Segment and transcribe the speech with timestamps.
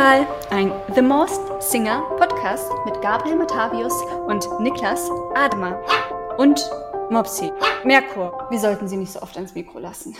[0.00, 3.92] Maskenball, ein The Most Singer Podcast mit Gabriel Matavius
[4.26, 5.78] und Niklas Admer.
[6.38, 6.58] Und
[7.10, 7.52] Mopsi.
[7.84, 10.16] Merkur, wir sollten sie nicht so oft ans Mikro lassen.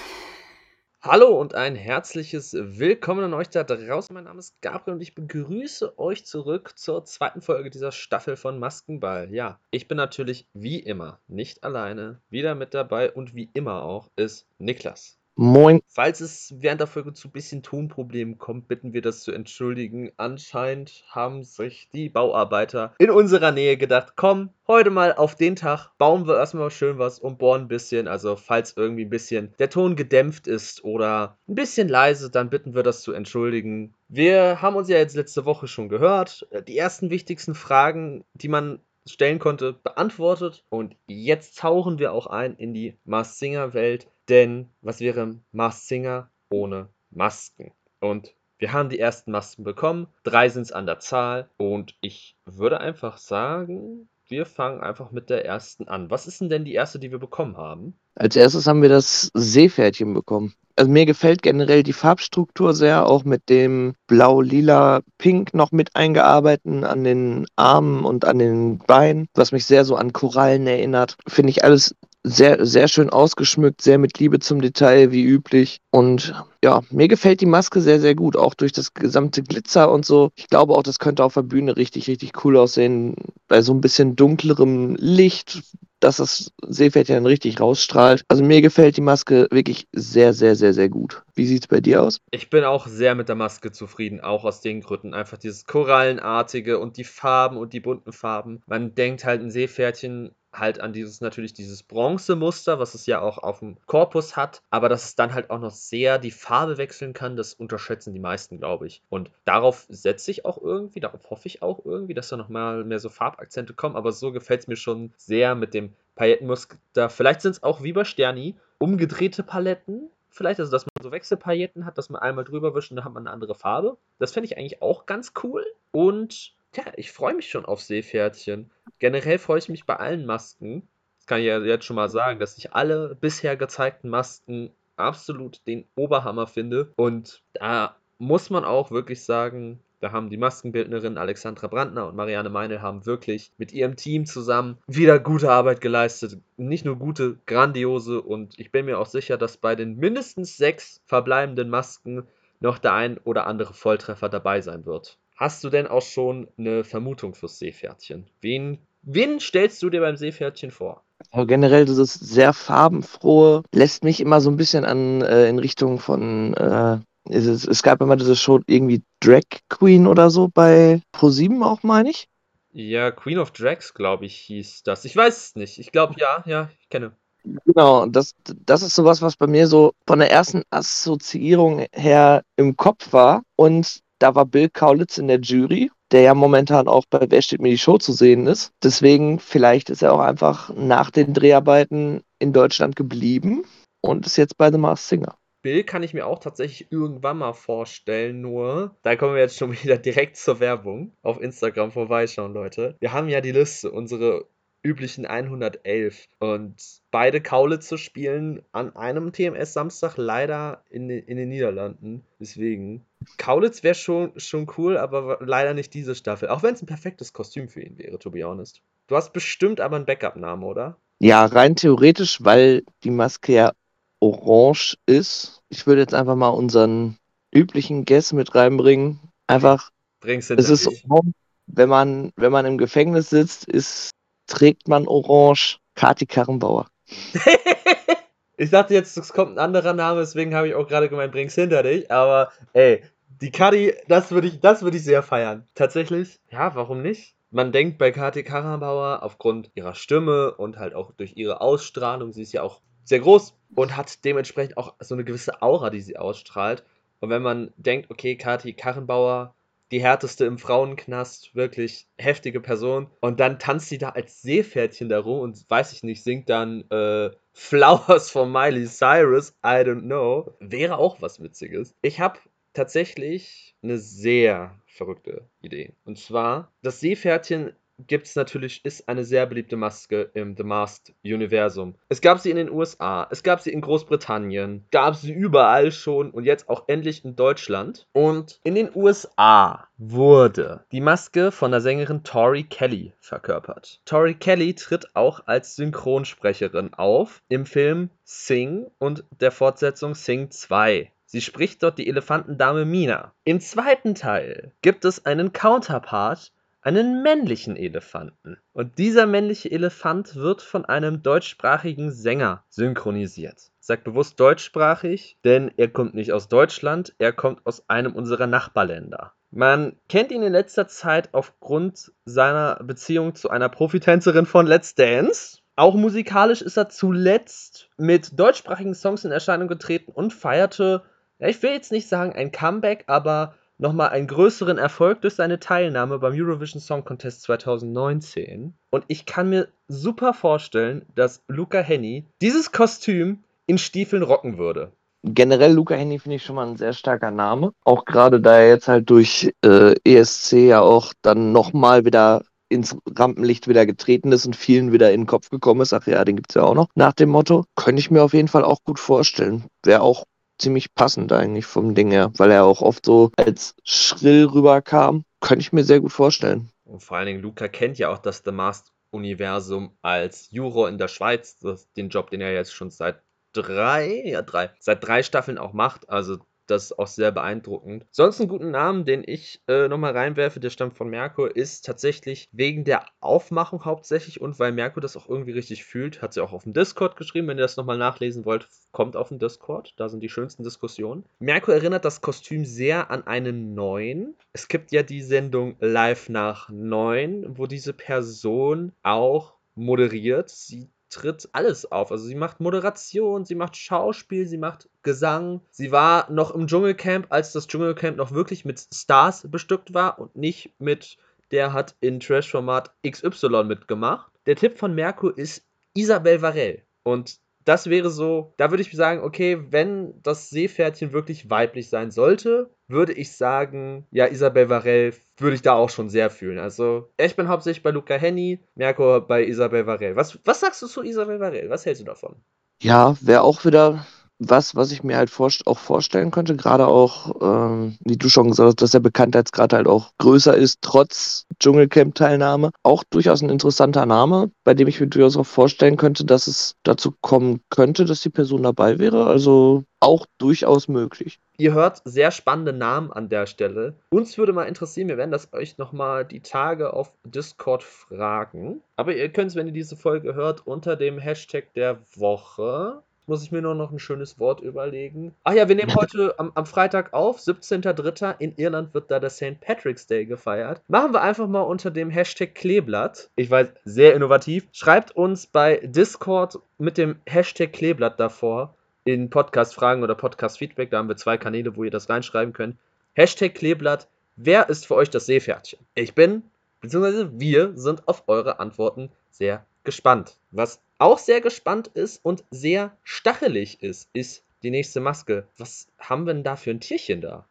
[1.00, 4.12] Hallo und ein herzliches Willkommen an euch da draußen.
[4.12, 8.58] Mein Name ist Gabriel und ich begrüße euch zurück zur zweiten Folge dieser Staffel von
[8.58, 9.32] Maskenball.
[9.32, 14.10] Ja, ich bin natürlich wie immer nicht alleine, wieder mit dabei und wie immer auch
[14.16, 15.19] ist Niklas.
[15.42, 15.80] Moin.
[15.88, 20.12] Falls es während der Folge zu ein bisschen Tonproblemen kommt, bitten wir das zu entschuldigen.
[20.18, 25.92] Anscheinend haben sich die Bauarbeiter in unserer Nähe gedacht, komm, heute mal auf den Tag
[25.96, 28.06] bauen wir erstmal schön was und bohren ein bisschen.
[28.06, 32.74] Also falls irgendwie ein bisschen der Ton gedämpft ist oder ein bisschen leise, dann bitten
[32.74, 33.94] wir das zu entschuldigen.
[34.08, 36.46] Wir haben uns ja jetzt letzte Woche schon gehört.
[36.68, 40.64] Die ersten wichtigsten Fragen, die man stellen konnte, beantwortet.
[40.68, 44.08] Und jetzt tauchen wir auch ein in die Mars Singer Welt.
[44.28, 47.72] Denn was wäre Mars Singer ohne Masken?
[48.00, 50.06] Und wir haben die ersten Masken bekommen.
[50.22, 51.48] Drei sind es an der Zahl.
[51.56, 56.10] Und ich würde einfach sagen, wir fangen einfach mit der ersten an.
[56.10, 57.98] Was ist denn denn die erste, die wir bekommen haben?
[58.14, 60.54] Als erstes haben wir das Seepferdchen bekommen.
[60.80, 65.94] Also mir gefällt generell die Farbstruktur sehr, auch mit dem Blau, Lila, Pink noch mit
[65.94, 71.18] eingearbeitet an den Armen und an den Beinen, was mich sehr so an Korallen erinnert.
[71.26, 71.94] Finde ich alles
[72.24, 75.80] sehr, sehr schön ausgeschmückt, sehr mit Liebe zum Detail, wie üblich.
[75.90, 76.32] Und
[76.64, 80.30] ja, mir gefällt die Maske sehr, sehr gut, auch durch das gesamte Glitzer und so.
[80.34, 83.16] Ich glaube auch, das könnte auf der Bühne richtig, richtig cool aussehen,
[83.48, 85.60] bei so ein bisschen dunklerem Licht,
[86.00, 88.24] dass das Seepferdchen richtig rausstrahlt.
[88.28, 91.22] Also mir gefällt die Maske wirklich sehr, sehr, sehr, sehr gut.
[91.34, 92.18] Wie sieht es bei dir aus?
[92.30, 95.14] Ich bin auch sehr mit der Maske zufrieden, auch aus den Gründen.
[95.14, 98.62] Einfach dieses Korallenartige und die Farben und die bunten Farben.
[98.66, 103.38] Man denkt halt ein Seepferdchen halt an dieses natürlich dieses Bronzemuster, was es ja auch
[103.38, 107.12] auf dem Korpus hat, aber dass es dann halt auch noch sehr die Farbe wechseln
[107.12, 109.02] kann, das unterschätzen die meisten, glaube ich.
[109.08, 112.98] Und darauf setze ich auch irgendwie, darauf hoffe ich auch irgendwie, dass da nochmal mehr
[112.98, 117.08] so Farbakzente kommen, aber so gefällt es mir schon sehr mit dem Paillettenmuster.
[117.08, 121.84] Vielleicht sind es auch wie bei Sterni umgedrehte Paletten, vielleicht, also dass man so Wechselpailletten
[121.84, 123.96] hat, dass man einmal drüber wischt und dann hat man eine andere Farbe.
[124.18, 125.64] Das fände ich eigentlich auch ganz cool.
[125.92, 128.70] Und ja, ich freue mich schon auf Seepferdchen.
[128.98, 130.88] Generell freue ich mich bei allen Masken.
[131.18, 135.66] Das kann ich ja jetzt schon mal sagen, dass ich alle bisher gezeigten Masken absolut
[135.66, 136.92] den Oberhammer finde.
[136.96, 142.48] Und da muss man auch wirklich sagen, da haben die Maskenbildnerin Alexandra Brandner und Marianne
[142.48, 146.38] Meinel haben wirklich mit ihrem Team zusammen wieder gute Arbeit geleistet.
[146.56, 151.02] Nicht nur gute, grandiose und ich bin mir auch sicher, dass bei den mindestens sechs
[151.06, 152.26] verbleibenden Masken
[152.60, 155.18] noch der ein oder andere Volltreffer dabei sein wird.
[155.40, 158.26] Hast du denn auch schon eine Vermutung fürs Seepferdchen?
[158.42, 161.02] Wen, wen stellst du dir beim Seepferdchen vor?
[161.30, 165.98] Aber generell dieses sehr farbenfrohe lässt mich immer so ein bisschen an äh, in Richtung
[165.98, 166.98] von äh,
[167.30, 172.10] es, es, gab immer diese Show irgendwie Drag Queen oder so bei Pro7 auch, meine
[172.10, 172.28] ich.
[172.72, 175.06] Ja, Queen of Drags, glaube ich, hieß das.
[175.06, 175.78] Ich weiß es nicht.
[175.78, 177.16] Ich glaube, ja, ja, ich kenne.
[177.64, 182.76] Genau, das, das ist sowas, was bei mir so von der ersten Assoziierung her im
[182.76, 183.42] Kopf war.
[183.56, 187.60] Und da war Bill Kaulitz in der Jury, der ja momentan auch bei Wer steht
[187.60, 188.72] mir die Show zu sehen ist.
[188.82, 193.64] Deswegen, vielleicht ist er auch einfach nach den Dreharbeiten in Deutschland geblieben
[194.00, 195.36] und ist jetzt bei The Mars Singer.
[195.62, 199.72] Bill kann ich mir auch tatsächlich irgendwann mal vorstellen, nur da kommen wir jetzt schon
[199.82, 201.12] wieder direkt zur Werbung.
[201.22, 202.96] Auf Instagram vorbeischauen, Leute.
[203.00, 204.46] Wir haben ja die Liste, unsere
[204.82, 206.28] üblichen 111.
[206.38, 212.24] Und beide Kaulitze spielen an einem TMS-Samstag leider in, in den Niederlanden.
[212.38, 213.04] Deswegen.
[213.36, 216.48] Kaulitz wäre schon, schon cool, aber leider nicht diese Staffel.
[216.48, 218.82] Auch wenn es ein perfektes Kostüm für ihn wäre, to be honest.
[219.06, 220.96] Du hast bestimmt aber einen Backup-Namen, oder?
[221.18, 223.72] Ja, rein theoretisch, weil die Maske ja
[224.20, 225.62] orange ist.
[225.68, 227.16] Ich würde jetzt einfach mal unseren
[227.52, 229.20] üblichen Guess mit reinbringen.
[229.46, 229.90] Einfach.
[230.20, 231.32] Bring's es ist orange.
[231.66, 234.10] Wenn man, wenn man im Gefängnis sitzt, ist
[234.46, 235.78] trägt man orange?
[235.94, 236.88] Kati Karrenbauer.
[238.60, 241.54] ich dachte jetzt, es kommt ein anderer Name, deswegen habe ich auch gerade gemeint, bring's
[241.54, 242.10] hinter dich.
[242.10, 243.02] Aber ey,
[243.40, 245.66] die Kati, das würde ich, würd ich sehr feiern.
[245.74, 247.36] Tatsächlich, ja, warum nicht?
[247.50, 252.42] Man denkt bei Kati Karrenbauer aufgrund ihrer Stimme und halt auch durch ihre Ausstrahlung, sie
[252.42, 256.18] ist ja auch sehr groß und hat dementsprechend auch so eine gewisse Aura, die sie
[256.18, 256.84] ausstrahlt.
[257.20, 259.54] Und wenn man denkt, okay, Kati Karrenbauer
[259.90, 263.08] die härteste im Frauenknast, wirklich heftige Person.
[263.20, 266.84] Und dann tanzt sie da als Seepferdchen da rum und weiß ich nicht, singt dann
[266.90, 270.54] äh, Flowers von Miley Cyrus, I don't know.
[270.60, 271.94] Wäre auch was Witziges.
[272.02, 272.38] Ich habe
[272.72, 275.94] tatsächlich eine sehr verrückte Idee.
[276.04, 277.74] Und zwar, das Seepferdchen
[278.06, 281.94] gibt es natürlich, ist eine sehr beliebte Maske im The Masked Universum.
[282.08, 286.30] Es gab sie in den USA, es gab sie in Großbritannien, gab sie überall schon
[286.30, 288.06] und jetzt auch endlich in Deutschland.
[288.12, 294.00] Und in den USA wurde die Maske von der Sängerin Tori Kelly verkörpert.
[294.04, 301.10] Tori Kelly tritt auch als Synchronsprecherin auf im Film Sing und der Fortsetzung Sing 2.
[301.32, 303.32] Sie spricht dort die Elefantendame Mina.
[303.44, 308.58] Im zweiten Teil gibt es einen Counterpart, einen männlichen Elefanten.
[308.72, 313.70] Und dieser männliche Elefant wird von einem deutschsprachigen Sänger synchronisiert.
[313.80, 319.32] Sage bewusst deutschsprachig, denn er kommt nicht aus Deutschland, er kommt aus einem unserer Nachbarländer.
[319.50, 325.58] Man kennt ihn in letzter Zeit aufgrund seiner Beziehung zu einer Profitänzerin von Let's Dance.
[325.76, 331.02] Auch musikalisch ist er zuletzt mit deutschsprachigen Songs in Erscheinung getreten und feierte
[331.40, 335.58] ja, ich will jetzt nicht sagen ein Comeback, aber nochmal einen größeren Erfolg durch seine
[335.58, 338.74] Teilnahme beim Eurovision Song Contest 2019.
[338.90, 344.92] Und ich kann mir super vorstellen, dass Luca Henny dieses Kostüm in Stiefeln rocken würde.
[345.22, 347.72] Generell Luca Henny finde ich schon mal ein sehr starker Name.
[347.84, 352.96] Auch gerade da er jetzt halt durch äh, ESC ja auch dann nochmal wieder ins
[353.18, 355.92] Rampenlicht wieder getreten ist und vielen wieder in den Kopf gekommen ist.
[355.92, 356.88] Ach ja, den gibt es ja auch noch.
[356.94, 359.64] Nach dem Motto, könnte ich mir auf jeden Fall auch gut vorstellen.
[359.84, 360.24] Wäre auch
[360.60, 365.24] ziemlich passend eigentlich vom Ding her, weil er auch oft so als schrill rüberkam.
[365.40, 366.70] Könnte ich mir sehr gut vorstellen.
[366.84, 370.98] Und vor allen Dingen, Luca kennt ja auch das The Masked Universum als Juror in
[370.98, 373.22] der Schweiz, das, den Job, den er jetzt schon seit
[373.52, 376.08] drei, ja drei, seit drei Staffeln auch macht.
[376.08, 376.38] Also
[376.70, 378.06] das ist auch sehr beeindruckend.
[378.10, 382.48] Sonst einen guten Namen, den ich äh, nochmal reinwerfe, der stammt von Merkur, ist tatsächlich
[382.52, 386.52] wegen der Aufmachung hauptsächlich und weil Merkur das auch irgendwie richtig fühlt, hat sie auch
[386.52, 387.48] auf dem Discord geschrieben.
[387.48, 389.94] Wenn ihr das nochmal nachlesen wollt, kommt auf den Discord.
[389.96, 391.24] Da sind die schönsten Diskussionen.
[391.38, 394.34] Merkur erinnert das Kostüm sehr an einen neuen.
[394.52, 400.50] Es gibt ja die Sendung Live nach 9, wo diese Person auch moderiert.
[400.50, 402.10] Sie tritt alles auf.
[402.10, 405.60] Also sie macht Moderation, sie macht Schauspiel, sie macht Gesang.
[405.70, 410.36] Sie war noch im Dschungelcamp, als das Dschungelcamp noch wirklich mit Stars bestückt war und
[410.36, 411.18] nicht mit
[411.50, 414.30] der hat in Trash-Format XY mitgemacht.
[414.46, 416.84] Der Tipp von Merkur ist Isabel Varell.
[417.02, 417.40] Und
[417.70, 422.68] das wäre so, da würde ich sagen, okay, wenn das Seepferdchen wirklich weiblich sein sollte,
[422.88, 426.58] würde ich sagen, ja, Isabel Varell würde ich da auch schon sehr fühlen.
[426.58, 430.16] Also, ich bin hauptsächlich bei Luca Henny, Merkur bei Isabel Varell.
[430.16, 431.70] Was, was sagst du zu Isabel Varell?
[431.70, 432.34] Was hältst du davon?
[432.82, 434.04] Ja, wäre auch wieder
[434.40, 438.48] was, was ich mir halt vorst auch vorstellen könnte, gerade auch, ähm, wie du schon
[438.48, 442.70] gesagt hast, dass der Bekanntheitsgrad halt auch größer ist, trotz Dschungelcamp-Teilnahme.
[442.82, 446.76] Auch durchaus ein interessanter Name, bei dem ich mir durchaus auch vorstellen könnte, dass es
[446.82, 449.26] dazu kommen könnte, dass die Person dabei wäre.
[449.26, 451.38] Also auch durchaus möglich.
[451.58, 453.96] Ihr hört sehr spannende Namen an der Stelle.
[454.08, 458.80] Uns würde mal interessieren, wir werden das euch nochmal die Tage auf Discord fragen.
[458.96, 463.44] Aber ihr könnt es, wenn ihr diese Folge hört, unter dem Hashtag der Woche muss
[463.44, 465.32] ich mir nur noch ein schönes Wort überlegen.
[465.44, 468.34] Ach ja, wir nehmen heute am, am Freitag auf, 17.03.
[468.40, 469.60] In Irland wird da der St.
[469.60, 470.82] Patrick's Day gefeiert.
[470.88, 473.30] Machen wir einfach mal unter dem Hashtag Kleeblatt.
[473.36, 474.66] Ich weiß, sehr innovativ.
[474.72, 478.74] Schreibt uns bei Discord mit dem Hashtag Kleeblatt davor
[479.04, 480.90] in Podcast-Fragen oder Podcast-Feedback.
[480.90, 482.76] Da haben wir zwei Kanäle, wo ihr das reinschreiben könnt.
[483.14, 484.08] Hashtag Kleeblatt.
[484.34, 485.78] Wer ist für euch das Seepferdchen?
[485.94, 486.42] Ich bin,
[486.80, 490.38] beziehungsweise wir sind auf eure Antworten sehr gespannt.
[490.52, 495.48] Was auch sehr gespannt ist und sehr stachelig ist, ist die nächste Maske.
[495.58, 497.44] Was haben wir denn da für ein Tierchen da?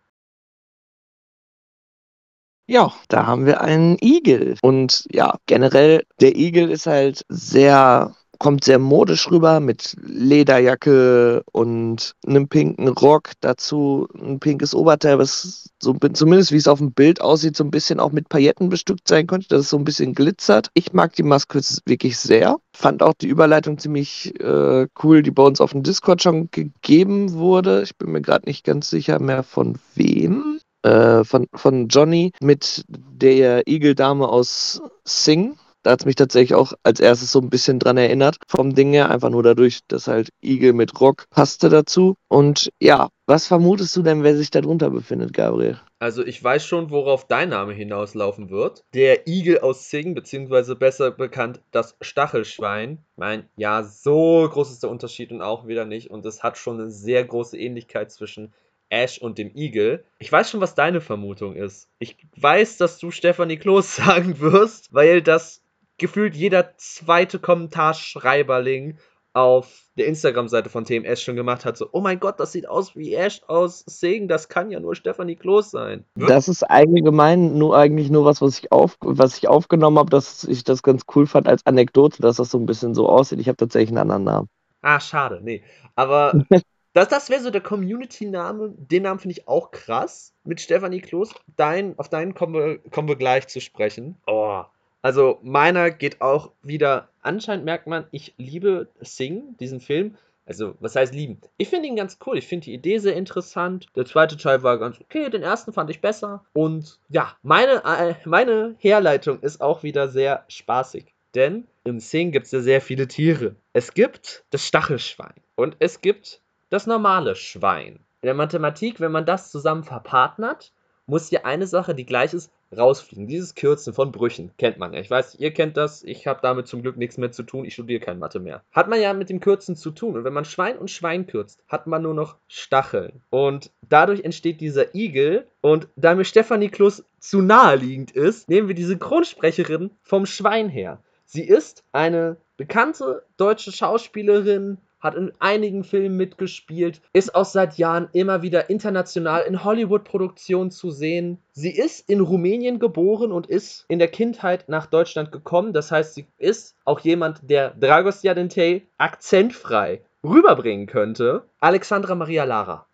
[2.65, 4.55] Ja, da haben wir einen Igel.
[4.62, 12.15] Und ja, generell, der Igel ist halt sehr kommt sehr modisch rüber mit Lederjacke und
[12.25, 17.22] einem pinken Rock, dazu ein pinkes Oberteil, was so zumindest wie es auf dem Bild
[17.22, 20.15] aussieht, so ein bisschen auch mit Pailletten bestückt sein könnte, dass es so ein bisschen
[20.15, 20.69] glitzert.
[20.74, 22.58] Ich mag die Maske wirklich sehr.
[22.74, 27.34] Fand auch die Überleitung ziemlich äh, cool, die bei uns auf dem Discord schon gegeben
[27.34, 27.84] wurde.
[27.84, 30.60] Ich bin mir gerade nicht ganz sicher mehr von wem.
[30.81, 36.74] Äh, von, von Johnny mit der Igeldame aus Sing da hat es mich tatsächlich auch
[36.83, 38.38] als erstes so ein bisschen dran erinnert.
[38.48, 42.15] Vom Ding her, einfach nur dadurch, dass halt Igel mit Rock passte dazu.
[42.27, 45.79] Und ja, was vermutest du denn, wer sich darunter befindet, Gabriel?
[46.00, 48.83] Also ich weiß schon, worauf dein Name hinauslaufen wird.
[48.93, 53.00] Der Igel aus Sing, beziehungsweise besser bekannt das Stachelschwein.
[53.15, 56.09] Mein, ja, so groß ist der Unterschied und auch wieder nicht.
[56.09, 58.53] Und es hat schon eine sehr große Ähnlichkeit zwischen
[58.89, 60.03] Ash und dem Igel.
[60.17, 61.89] Ich weiß schon, was deine Vermutung ist.
[62.00, 65.62] Ich weiß, dass du Stephanie Kloß sagen wirst, weil das
[66.00, 68.98] gefühlt jeder zweite Kommentarschreiberling
[69.34, 72.96] auf der Instagram-Seite von TMS schon gemacht hat, so, oh mein Gott, das sieht aus
[72.96, 76.06] wie Ash aus Sing, das kann ja nur Stephanie Kloß sein.
[76.15, 80.44] Das ist allgemein nur eigentlich nur was, was ich, auf, was ich aufgenommen habe, dass
[80.46, 83.39] ich das ganz cool fand als Anekdote, dass das so ein bisschen so aussieht.
[83.39, 84.50] Ich habe tatsächlich einen anderen Namen.
[84.82, 85.63] Ah, schade, nee.
[85.96, 86.34] Aber
[86.94, 88.74] das, das wäre so der Community-Name.
[88.77, 91.36] Den Namen finde ich auch krass mit Stefanie Kloß.
[91.56, 94.18] Dein, auf deinen kommen wir, kommen wir gleich zu sprechen.
[94.25, 94.63] Oh.
[95.01, 100.18] Also meiner geht auch wieder, anscheinend merkt man, ich liebe Sing, diesen Film.
[100.46, 101.39] Also, was heißt lieben?
[101.58, 102.36] Ich finde ihn ganz cool.
[102.39, 103.86] Ich finde die Idee sehr interessant.
[103.96, 105.29] Der zweite Teil war ganz okay.
[105.29, 106.44] Den ersten fand ich besser.
[106.53, 111.13] Und ja, meine, äh, meine Herleitung ist auch wieder sehr spaßig.
[111.36, 113.56] Denn im Sing gibt es ja sehr viele Tiere.
[113.74, 118.00] Es gibt das Stachelschwein und es gibt das normale Schwein.
[118.22, 120.74] In der Mathematik, wenn man das zusammen verpartnert,
[121.06, 123.27] muss hier eine Sache, die gleich ist, rausfliegen.
[123.27, 124.99] Dieses Kürzen von Brüchen kennt man ja.
[124.99, 126.03] Ich weiß, ihr kennt das.
[126.03, 127.65] Ich habe damit zum Glück nichts mehr zu tun.
[127.65, 128.63] Ich studiere kein Mathe mehr.
[128.71, 130.15] Hat man ja mit dem Kürzen zu tun.
[130.15, 133.21] Und wenn man Schwein und Schwein kürzt, hat man nur noch Stacheln.
[133.29, 135.47] Und dadurch entsteht dieser Igel.
[135.61, 141.01] Und da mir Stefanie Klus zu naheliegend ist, nehmen wir diese Grundsprecherin vom Schwein her.
[141.25, 148.10] Sie ist eine bekannte deutsche Schauspielerin, hat in einigen Filmen mitgespielt, ist auch seit Jahren
[148.13, 151.39] immer wieder international in Hollywood-Produktionen zu sehen.
[151.51, 155.74] Sie ist in Rumänien geboren und ist in der Kindheit nach Deutschland gekommen.
[155.74, 161.44] Das heißt, sie ist auch jemand, der Dragos Jadentei akzentfrei rüberbringen könnte.
[161.60, 162.86] Alexandra Maria Lara.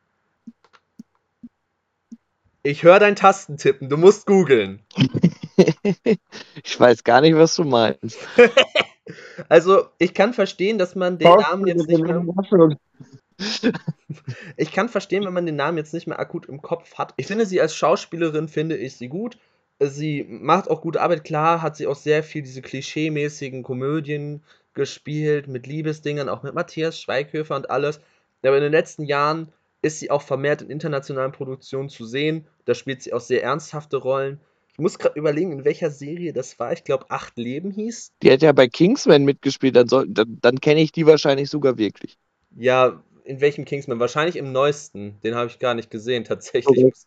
[2.64, 4.82] Ich höre dein Tastentippen, du musst googeln.
[6.64, 8.18] ich weiß gar nicht, was du meinst.
[9.50, 12.26] Also, ich kann verstehen, dass man den Namen jetzt nicht mehr.
[14.58, 17.14] Ich kann verstehen, wenn man den Namen jetzt nicht mehr akut im Kopf hat.
[17.18, 19.38] Ich finde sie als Schauspielerin, finde ich sie gut.
[19.80, 21.26] Sie macht auch gute Arbeit.
[21.26, 24.42] Klar hat sie auch sehr viel diese klischeemäßigen Komödien
[24.74, 28.00] gespielt, mit Liebesdingern, auch mit Matthias Schweighöfer und alles.
[28.42, 32.48] Aber in den letzten Jahren ist sie auch vermehrt in internationalen Produktionen zu sehen.
[32.66, 34.40] Da spielt sie auch sehr ernsthafte Rollen.
[34.76, 36.74] Ich muss gerade überlegen, in welcher Serie das war.
[36.74, 38.12] Ich glaube, Acht Leben hieß.
[38.22, 41.78] Die hat ja bei Kingsman mitgespielt, dann, soll, dann, dann kenne ich die wahrscheinlich sogar
[41.78, 42.18] wirklich.
[42.58, 44.02] Ja, in welchem Kingsman?
[44.02, 45.16] Wahrscheinlich im neuesten.
[45.24, 46.66] Den habe ich gar nicht gesehen, tatsächlich.
[46.66, 46.98] Korrekt.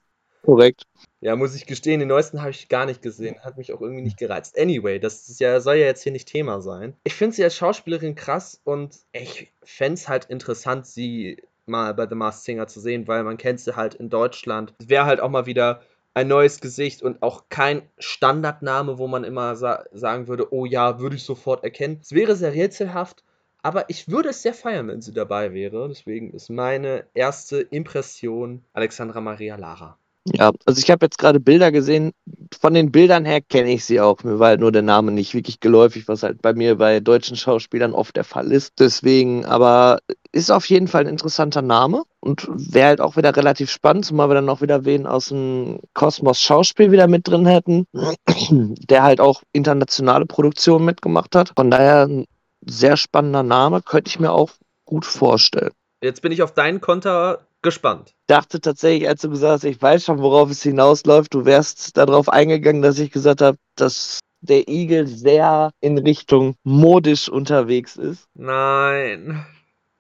[0.43, 0.85] Korrekt.
[1.21, 3.39] Ja, muss ich gestehen, den neuesten habe ich gar nicht gesehen.
[3.41, 4.59] Hat mich auch irgendwie nicht gereizt.
[4.59, 6.95] Anyway, das ist ja, soll ja jetzt hier nicht Thema sein.
[7.05, 12.09] Ich finde sie als Schauspielerin krass und ich fände es halt interessant, sie mal bei
[12.09, 14.73] The Masked Singer zu sehen, weil man kennt sie halt in Deutschland.
[14.83, 15.83] Wäre halt auch mal wieder
[16.15, 21.01] ein neues Gesicht und auch kein Standardname, wo man immer sa sagen würde, oh ja,
[21.01, 21.99] würde ich sofort erkennen.
[22.03, 23.25] Es wäre sehr rätselhaft,
[23.63, 25.89] aber ich würde es sehr feiern, wenn sie dabei wäre.
[25.89, 29.99] Deswegen ist meine erste Impression Alexandra Maria Lara.
[30.35, 32.13] Ja, also ich habe jetzt gerade Bilder gesehen.
[32.61, 34.23] Von den Bildern her kenne ich sie auch.
[34.25, 37.37] Mir war halt nur der Name nicht wirklich geläufig, was halt bei mir bei deutschen
[37.37, 38.75] Schauspielern oft der Fall ist.
[38.79, 39.99] Deswegen, aber
[40.33, 44.29] ist auf jeden Fall ein interessanter Name und wäre halt auch wieder relativ spannend, zumal
[44.29, 47.87] wir dann auch wieder wen aus dem Kosmos Schauspiel wieder mit drin hätten,
[48.51, 51.53] der halt auch internationale Produktionen mitgemacht hat.
[51.57, 52.27] Von daher ein
[52.65, 54.51] sehr spannender Name, könnte ich mir auch
[54.85, 55.73] gut vorstellen.
[56.03, 58.15] Jetzt bin ich auf deinen Konter gespannt.
[58.27, 62.29] Dachte tatsächlich, als du gesagt hast, ich weiß schon, worauf es hinausläuft, du wärst darauf
[62.29, 68.29] eingegangen, dass ich gesagt habe, dass der Igel sehr in Richtung modisch unterwegs ist.
[68.35, 69.45] Nein.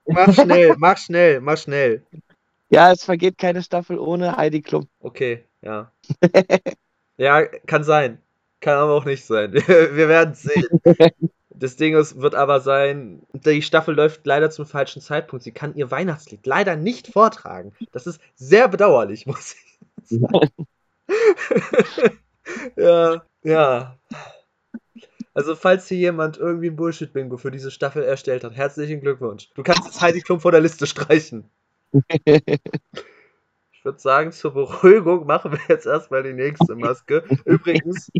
[0.06, 2.04] Mach schnell, mach schnell, mach schnell.
[2.70, 4.88] Ja, es vergeht keine Staffel ohne Heidi Klum.
[5.00, 5.90] Okay, ja.
[7.16, 8.18] ja, kann sein.
[8.60, 9.52] Kann aber auch nicht sein.
[9.54, 11.30] Wir werden es sehen.
[11.58, 15.42] Das Ding ist, wird aber sein, die Staffel läuft leider zum falschen Zeitpunkt.
[15.42, 17.72] Sie kann ihr Weihnachtslied leider nicht vortragen.
[17.90, 20.50] Das ist sehr bedauerlich, muss ich sagen.
[22.76, 23.98] ja, ja.
[25.34, 29.50] Also, falls hier jemand irgendwie ein Bullshit-Bingo für diese Staffel erstellt hat, herzlichen Glückwunsch.
[29.54, 31.50] Du kannst jetzt Heidi Klum von der Liste streichen.
[32.24, 37.24] ich würde sagen, zur Beruhigung machen wir jetzt erstmal die nächste Maske.
[37.44, 38.10] Übrigens,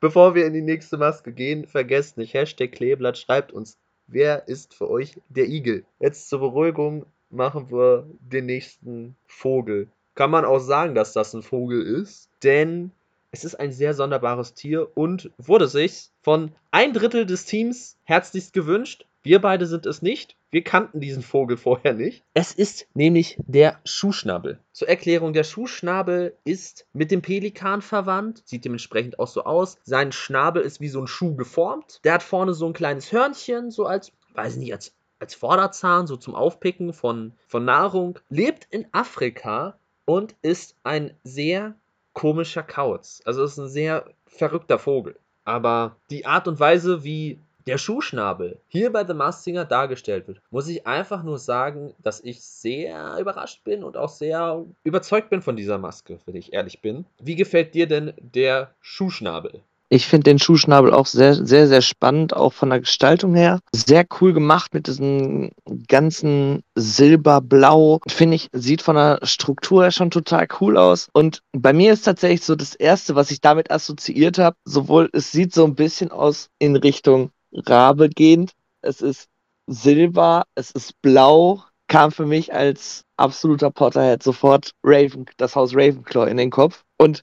[0.00, 4.72] Bevor wir in die nächste Maske gehen, vergesst nicht, Hashtag Kleeblatt schreibt uns, wer ist
[4.74, 5.84] für euch der Igel?
[5.98, 9.88] Jetzt zur Beruhigung machen wir den nächsten Vogel.
[10.14, 12.92] Kann man auch sagen, dass das ein Vogel ist, denn
[13.32, 18.52] es ist ein sehr sonderbares Tier und wurde sich von ein Drittel des Teams herzlichst
[18.52, 19.04] gewünscht.
[19.22, 20.36] Wir beide sind es nicht.
[20.50, 22.24] Wir kannten diesen Vogel vorher nicht.
[22.32, 24.58] Es ist nämlich der Schuhschnabel.
[24.72, 29.76] Zur Erklärung, der Schuhschnabel ist mit dem Pelikan verwandt, sieht dementsprechend auch so aus.
[29.84, 32.00] Sein Schnabel ist wie so ein Schuh geformt.
[32.04, 36.16] Der hat vorne so ein kleines Hörnchen, so als, weiß nicht, als, als Vorderzahn, so
[36.16, 38.18] zum Aufpicken von, von Nahrung.
[38.30, 41.74] Lebt in Afrika und ist ein sehr
[42.14, 43.20] komischer Kauz.
[43.26, 45.18] Also ist ein sehr verrückter Vogel.
[45.44, 50.40] Aber die Art und Weise, wie der Schuhschnabel hier bei The Masked Singer dargestellt wird,
[50.50, 55.42] muss ich einfach nur sagen, dass ich sehr überrascht bin und auch sehr überzeugt bin
[55.42, 57.04] von dieser Maske, wenn ich ehrlich bin.
[57.20, 59.60] Wie gefällt dir denn der Schuhschnabel?
[59.90, 63.60] Ich finde den Schuhschnabel auch sehr, sehr, sehr spannend, auch von der Gestaltung her.
[63.74, 65.50] Sehr cool gemacht mit diesem
[65.88, 68.00] ganzen Silberblau.
[68.06, 71.08] Finde ich, sieht von der Struktur her schon total cool aus.
[71.12, 75.32] Und bei mir ist tatsächlich so das Erste, was ich damit assoziiert habe, sowohl, es
[75.32, 78.52] sieht so ein bisschen aus in Richtung Rabe gehend.
[78.82, 79.28] Es ist
[79.66, 86.28] Silber, es ist Blau, kam für mich als absoluter Potterhead sofort Raven, das Haus Ravenclaw
[86.30, 86.84] in den Kopf.
[86.96, 87.22] Und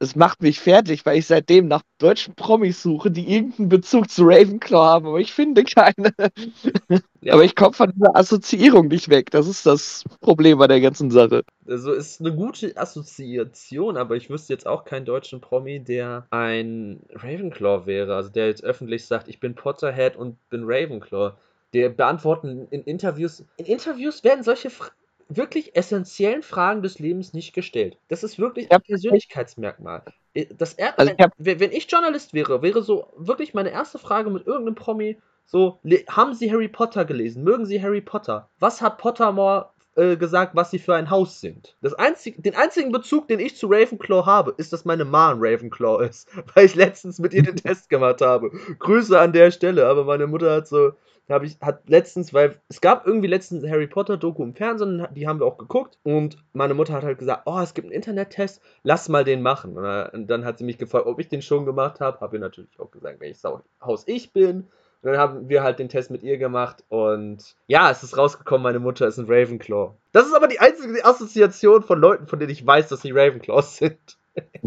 [0.00, 4.24] es macht mich fertig, weil ich seitdem nach deutschen Promis suche, die irgendeinen Bezug zu
[4.24, 6.12] Ravenclaw haben, aber ich finde keine.
[7.20, 7.34] Ja.
[7.34, 9.32] Aber ich komme von dieser Assoziierung nicht weg.
[9.32, 11.42] Das ist das Problem bei der ganzen Sache.
[11.66, 17.00] Also ist eine gute Assoziation, aber ich wüsste jetzt auch keinen deutschen Promi, der ein
[17.12, 18.14] Ravenclaw wäre.
[18.14, 21.32] Also der jetzt öffentlich sagt, ich bin Potterhead und bin Ravenclaw.
[21.74, 23.44] Der beantworten in Interviews.
[23.56, 24.94] In Interviews werden solche Fragen
[25.28, 27.98] wirklich essentiellen Fragen des Lebens nicht gestellt.
[28.08, 30.02] Das ist wirklich ein Persönlichkeitsmerkmal.
[30.34, 34.30] Äh, das er, also ich wenn ich Journalist wäre, wäre so wirklich meine erste Frage
[34.30, 35.18] mit irgendeinem Promi
[35.50, 35.80] so,
[36.10, 37.42] haben Sie Harry Potter gelesen?
[37.42, 38.50] Mögen Sie Harry Potter?
[38.58, 41.76] Was hat Pottermore äh, gesagt, was sie für ein Haus sind?
[41.82, 45.38] Das einzig, den einzigen Bezug, den ich zu Ravenclaw habe, ist, dass meine Ma ein
[45.40, 48.50] Ravenclaw ist, weil ich letztens mit ihr den Test gemacht habe.
[48.78, 50.92] Grüße an der Stelle, aber meine Mutter hat so,
[51.28, 55.26] habe ich, hat letztens, weil es gab irgendwie letztens Harry Potter Doku im Fernsehen, die
[55.26, 58.62] haben wir auch geguckt und meine Mutter hat halt gesagt, oh, es gibt einen Internettest,
[58.82, 59.76] lass mal den machen.
[59.76, 62.78] Und dann hat sie mich gefragt, ob ich den schon gemacht habe, habe ich natürlich
[62.80, 63.44] auch gesagt, welches
[63.80, 64.68] Haus ich bin.
[65.02, 68.64] Und dann haben wir halt den Test mit ihr gemacht und ja, es ist rausgekommen,
[68.64, 69.94] meine Mutter ist ein Ravenclaw.
[70.12, 73.76] Das ist aber die einzige Assoziation von Leuten, von denen ich weiß, dass sie Ravenclaws
[73.76, 74.18] sind.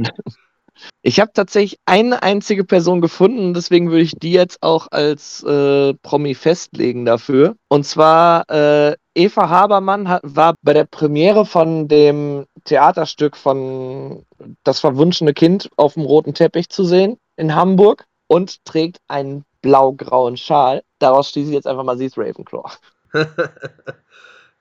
[1.03, 5.93] Ich habe tatsächlich eine einzige Person gefunden, deswegen würde ich die jetzt auch als äh,
[5.95, 7.55] Promi festlegen dafür.
[7.67, 14.25] Und zwar äh, Eva Habermann hat, war bei der Premiere von dem Theaterstück von
[14.63, 20.37] Das verwunschene Kind auf dem roten Teppich zu sehen in Hamburg und trägt einen blau-grauen
[20.37, 20.83] Schal.
[20.99, 22.71] Daraus schließe ich jetzt einfach mal, sie ist Ravenclaw.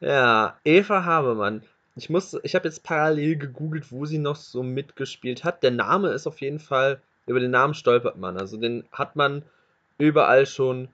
[0.00, 1.62] ja, Eva Habermann.
[1.96, 5.62] Ich ich habe jetzt parallel gegoogelt, wo sie noch so mitgespielt hat.
[5.62, 8.38] Der Name ist auf jeden Fall, über den Namen stolpert man.
[8.38, 9.42] Also den hat man
[9.98, 10.88] überall schon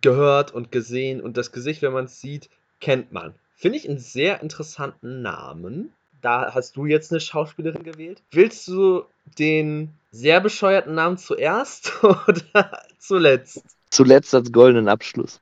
[0.00, 3.34] gehört und gesehen und das Gesicht, wenn man es sieht, kennt man.
[3.54, 5.92] Finde ich einen sehr interessanten Namen.
[6.20, 8.22] Da hast du jetzt eine Schauspielerin gewählt.
[8.30, 9.04] Willst du
[9.38, 13.62] den sehr bescheuerten Namen zuerst oder zuletzt?
[13.90, 15.40] Zuletzt als goldenen Abschluss.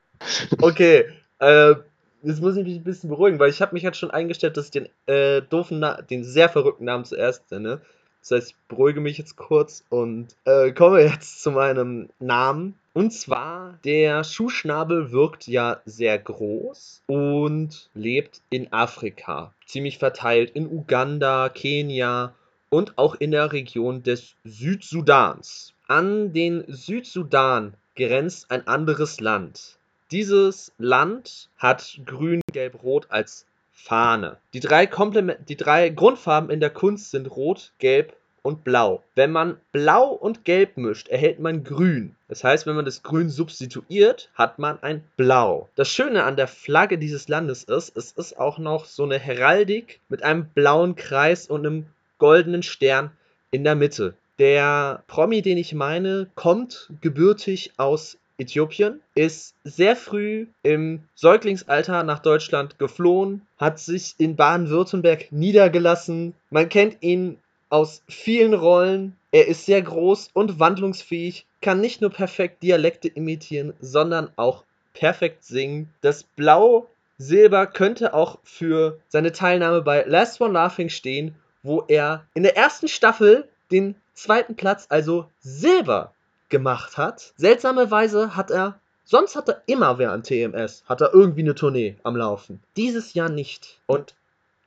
[0.61, 1.05] Okay,
[1.39, 1.75] äh,
[2.23, 4.65] jetzt muss ich mich ein bisschen beruhigen, weil ich habe mich halt schon eingestellt, dass
[4.65, 7.81] ich den äh, doofen, Na den sehr verrückten Namen zuerst nenne.
[8.21, 12.75] Das heißt, ich beruhige mich jetzt kurz und äh, komme jetzt zu meinem Namen.
[12.97, 19.53] Und zwar, der Schuhschnabel wirkt ja sehr groß und lebt in Afrika.
[19.67, 22.33] Ziemlich verteilt in Uganda, Kenia
[22.71, 25.75] und auch in der Region des Südsudans.
[25.87, 29.77] An den Südsudan grenzt ein anderes Land.
[30.09, 34.37] Dieses Land hat grün, gelb, rot als Fahne.
[34.55, 38.16] Die drei, Komplement die drei Grundfarben in der Kunst sind rot, gelb
[38.47, 39.03] und blau.
[39.13, 42.15] Wenn man blau und gelb mischt, erhält man grün.
[42.29, 45.69] Das heißt, wenn man das grün substituiert, hat man ein blau.
[45.75, 49.99] Das Schöne an der Flagge dieses Landes ist, es ist auch noch so eine Heraldik
[50.07, 51.87] mit einem blauen Kreis und einem
[52.19, 53.11] goldenen Stern
[53.51, 54.13] in der Mitte.
[54.39, 62.19] Der Promi, den ich meine, kommt gebürtig aus Äthiopien, ist sehr früh im Säuglingsalter nach
[62.19, 66.33] Deutschland geflohen, hat sich in Baden-Württemberg niedergelassen.
[66.49, 69.15] Man kennt ihn aus vielen Rollen.
[69.31, 75.43] Er ist sehr groß und wandlungsfähig, kann nicht nur perfekt Dialekte imitieren, sondern auch perfekt
[75.43, 75.93] singen.
[76.01, 82.25] Das Blau Silber könnte auch für seine Teilnahme bei Last One Laughing stehen, wo er
[82.35, 86.13] in der ersten Staffel den zweiten Platz, also Silber,
[86.49, 87.33] gemacht hat.
[87.35, 92.15] Seltsamerweise hat er, sonst hat er immer während TMS, hat er irgendwie eine Tournee am
[92.15, 92.61] Laufen.
[92.77, 93.79] Dieses Jahr nicht.
[93.85, 94.15] Und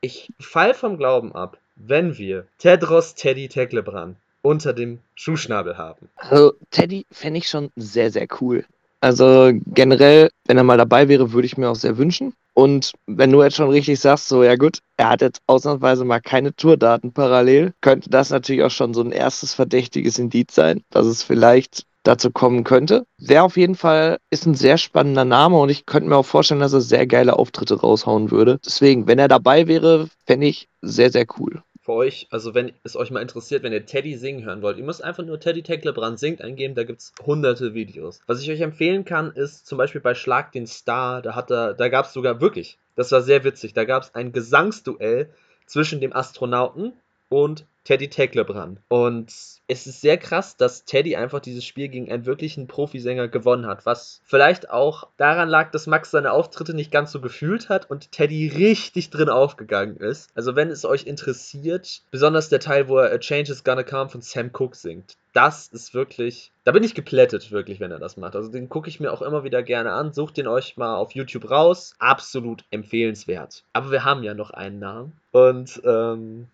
[0.03, 6.09] ich fall vom Glauben ab, wenn wir Tedros Teddy Teklebran unter dem Schuhschnabel haben.
[6.17, 8.65] Also Teddy fände ich schon sehr, sehr cool.
[9.01, 12.35] Also generell, wenn er mal dabei wäre, würde ich mir auch sehr wünschen.
[12.53, 16.21] Und wenn du jetzt schon richtig sagst, so ja gut, er hat jetzt ausnahmsweise mal
[16.21, 21.07] keine Tourdaten parallel, könnte das natürlich auch schon so ein erstes verdächtiges Indiz sein, dass
[21.07, 23.07] es vielleicht dazu kommen könnte.
[23.19, 26.61] Wäre auf jeden Fall, ist ein sehr spannender Name und ich könnte mir auch vorstellen,
[26.61, 28.59] dass er sehr geile Auftritte raushauen würde.
[28.65, 31.63] Deswegen, wenn er dabei wäre, fände ich sehr, sehr cool.
[31.91, 34.85] Für euch, also wenn es euch mal interessiert, wenn ihr Teddy singen hören wollt, ihr
[34.85, 38.21] müsst einfach nur Teddy Tecklebrand singt eingeben, da gibt es hunderte Videos.
[38.29, 41.75] Was ich euch empfehlen kann, ist zum Beispiel bei Schlag den Star, da hat er,
[41.75, 45.31] da gab es sogar wirklich, das war sehr witzig, da gab es ein Gesangsduell
[45.67, 46.93] zwischen dem Astronauten
[47.29, 48.81] und Teddy Tecklebrand.
[48.89, 49.31] Und
[49.67, 53.87] es ist sehr krass, dass Teddy einfach dieses Spiel gegen einen wirklichen Profisänger gewonnen hat.
[53.87, 58.13] Was vielleicht auch daran lag, dass Max seine Auftritte nicht ganz so gefühlt hat und
[58.13, 60.31] Teddy richtig drin aufgegangen ist.
[60.35, 64.09] Also wenn es euch interessiert, besonders der Teil, wo er A Change is Gonna Come
[64.11, 65.17] von Sam Cooke singt.
[65.33, 68.35] Das ist wirklich, da bin ich geplättet, wirklich, wenn er das macht.
[68.35, 70.13] Also den gucke ich mir auch immer wieder gerne an.
[70.13, 71.95] Sucht den euch mal auf YouTube raus.
[72.01, 73.63] Absolut empfehlenswert.
[73.73, 75.13] Aber wir haben ja noch einen Namen.
[75.31, 76.49] Und ähm,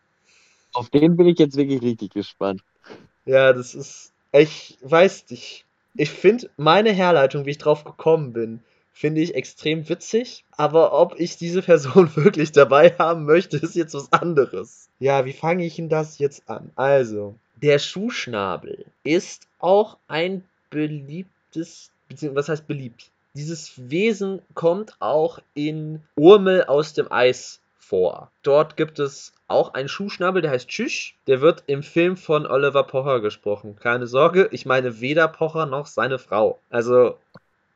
[0.76, 2.62] auf den bin ich jetzt wirklich richtig gespannt.
[3.24, 4.12] Ja, das ist.
[4.32, 5.64] Ich weiß nicht.
[5.94, 8.60] Ich finde meine Herleitung, wie ich drauf gekommen bin,
[8.92, 10.44] finde ich extrem witzig.
[10.52, 14.88] Aber ob ich diese Person wirklich dabei haben möchte, ist jetzt was anderes.
[14.98, 16.70] Ja, wie fange ich denn das jetzt an?
[16.76, 23.10] Also, der Schuhschnabel ist auch ein beliebtes, beziehungsweise was heißt beliebt?
[23.34, 28.30] Dieses Wesen kommt auch in Urmel aus dem Eis vor.
[28.42, 31.12] Dort gibt es auch einen Schuhschnabel, der heißt Tschüss.
[31.26, 33.76] Der wird im Film von Oliver Pocher gesprochen.
[33.76, 36.58] Keine Sorge, ich meine weder Pocher noch seine Frau.
[36.70, 37.16] Also,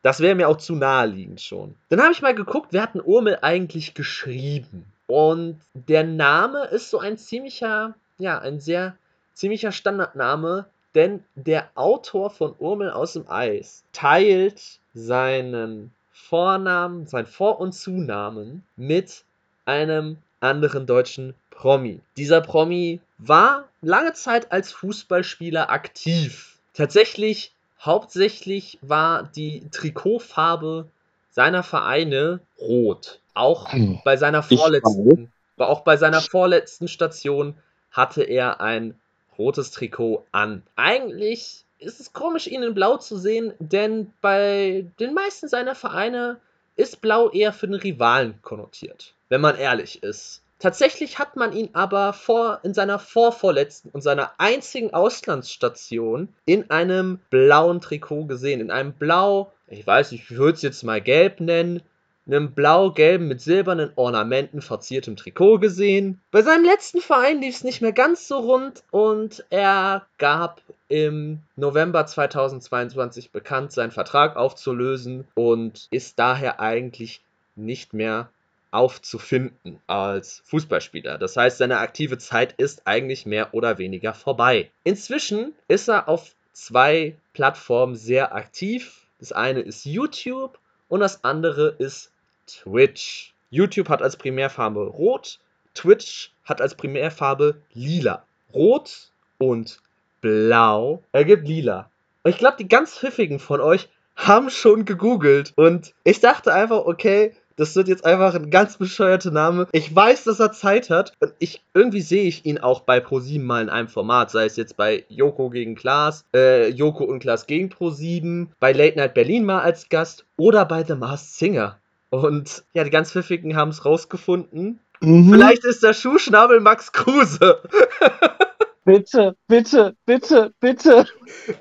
[0.03, 1.77] das wäre mir auch zu naheliegend schon.
[1.89, 4.85] Dann habe ich mal geguckt, wer hat einen Urmel eigentlich geschrieben?
[5.07, 8.97] Und der Name ist so ein ziemlicher, ja, ein sehr
[9.35, 17.61] ziemlicher Standardname, denn der Autor von Urmel aus dem Eis teilt seinen Vornamen, sein Vor-
[17.61, 19.25] und Zunamen mit
[19.65, 22.01] einem anderen deutschen Promi.
[22.17, 26.59] Dieser Promi war lange Zeit als Fußballspieler aktiv.
[26.75, 30.87] Tatsächlich, hauptsächlich war die Trikotfarbe
[31.31, 33.21] seiner Vereine rot.
[33.35, 34.01] Auch hm.
[34.05, 37.55] bei seiner vorletzten, auch bei seiner vorletzten Station
[37.91, 38.99] hatte er ein
[39.39, 40.63] rotes Trikot an.
[40.77, 46.39] Eigentlich ist es komisch, ihn in Blau zu sehen, denn bei den meisten seiner Vereine
[46.77, 50.43] ist Blau eher für den Rivalen konnotiert, wenn man ehrlich ist.
[50.59, 57.19] Tatsächlich hat man ihn aber vor, in seiner vorvorletzten und seiner einzigen Auslandsstation in einem
[57.31, 58.61] blauen Trikot gesehen.
[58.61, 61.81] In einem blau, ich weiß nicht, ich würde es jetzt mal gelb nennen,
[62.27, 66.21] einem blau-gelben mit silbernen Ornamenten verziertem Trikot gesehen.
[66.31, 71.41] Bei seinem letzten Verein lief es nicht mehr ganz so rund und er gab im
[71.57, 77.23] November 2022 bekannt, seinen Vertrag aufzulösen und ist daher eigentlich
[77.57, 78.29] nicht mehr
[78.71, 81.19] aufzufinden als Fußballspieler.
[81.19, 84.71] Das heißt, seine aktive Zeit ist eigentlich mehr oder weniger vorbei.
[84.85, 89.07] Inzwischen ist er auf zwei Plattformen sehr aktiv.
[89.19, 92.13] Das eine ist YouTube und das andere ist
[92.47, 93.35] Twitch.
[93.51, 95.39] YouTube hat als Primärfarbe rot,
[95.75, 98.25] Twitch hat als Primärfarbe lila.
[98.53, 99.81] Rot und
[100.21, 101.91] blau ergibt lila.
[102.25, 105.53] Ich glaube, die ganz pfiffigen von euch haben schon gegoogelt.
[105.57, 109.67] Und ich dachte einfach, okay, das wird jetzt einfach ein ganz bescheuerter Name.
[109.73, 111.13] Ich weiß, dass er Zeit hat.
[111.21, 114.31] Und ich, irgendwie sehe ich ihn auch bei ProSieben mal in einem Format.
[114.31, 118.97] Sei es jetzt bei Joko gegen Klaas, äh, Joko und Klaas gegen ProSieben, bei Late
[118.97, 121.79] Night Berlin mal als Gast oder bei The Masked Singer.
[122.09, 124.81] Und ja, die ganz Pfiffigen haben es rausgefunden.
[125.01, 125.31] Mhm.
[125.31, 127.59] Vielleicht ist der Schuhschnabel Max Kruse.
[128.85, 131.07] Bitte, bitte, bitte, bitte.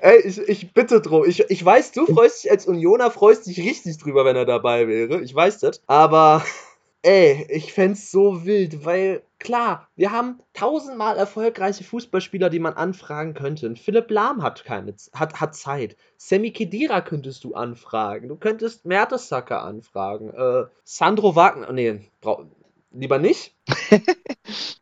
[0.00, 1.24] Ey, ich, ich bitte drum.
[1.26, 4.88] Ich, ich weiß, du freust dich als Unioner, freust dich richtig drüber, wenn er dabei
[4.88, 5.20] wäre.
[5.20, 5.82] Ich weiß das.
[5.86, 6.42] Aber,
[7.02, 13.34] ey, ich fänd's so wild, weil, klar, wir haben tausendmal erfolgreiche Fußballspieler, die man anfragen
[13.34, 13.76] könnte.
[13.76, 15.96] Philipp Lahm hat keine, hat, hat Zeit.
[16.16, 18.28] Sammy Kedira könntest du anfragen.
[18.28, 20.30] Du könntest Mertesacker anfragen.
[20.30, 22.00] Äh, Sandro Wagner, nee,
[22.92, 23.54] lieber nicht.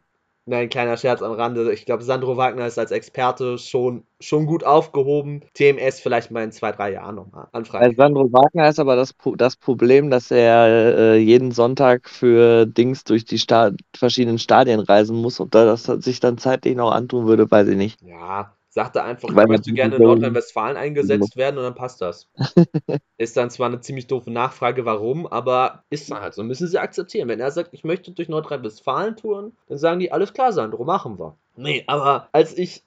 [0.48, 1.70] Nein, kleiner Scherz am Rande.
[1.74, 5.42] Ich glaube, Sandro Wagner ist als Experte schon, schon gut aufgehoben.
[5.52, 7.86] TMS vielleicht mal in zwei, drei Jahren nochmal anfragen.
[7.86, 13.04] Bei Sandro Wagner ist aber das, das Problem, dass er äh, jeden Sonntag für Dings
[13.04, 17.26] durch die Sta verschiedenen Stadien reisen muss und da das sich dann zeitlich noch antun
[17.26, 18.00] würde, weiß ich nicht.
[18.00, 22.28] Ja, Sagte einfach, Weil ich möchte gerne in Nordrhein-Westfalen eingesetzt werden und dann passt das.
[23.18, 26.42] ist dann zwar eine ziemlich doofe Nachfrage, warum, aber ist dann halt so.
[26.42, 27.28] Müssen sie akzeptieren.
[27.28, 31.18] Wenn er sagt, ich möchte durch Nordrhein-Westfalen touren, dann sagen die, alles klar, Sandro, machen
[31.18, 31.36] wir.
[31.56, 32.84] Nee, aber als ich,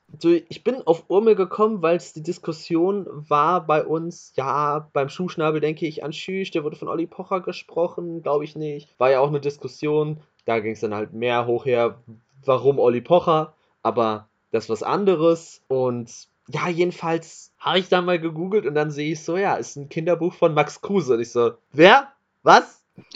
[0.48, 5.60] ich bin auf Urmel gekommen, weil es die Diskussion war bei uns, ja, beim Schuhschnabel
[5.60, 8.98] denke ich an Schüch, der wurde von Olli Pocher gesprochen, glaube ich nicht.
[8.98, 12.02] War ja auch eine Diskussion, da ging es dann halt mehr hoch her,
[12.46, 15.62] warum Olli Pocher, aber das ist was anderes.
[15.68, 16.12] Und
[16.50, 19.90] ja, jedenfalls habe ich da mal gegoogelt und dann sehe ich so, ja, ist ein
[19.90, 21.16] Kinderbuch von Max Kruse.
[21.16, 22.10] Und ich so, wer?
[22.44, 22.84] Was?